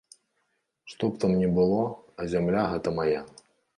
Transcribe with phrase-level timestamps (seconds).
[0.93, 1.83] Што б там ні было,
[2.21, 3.21] а зямля гэта мая.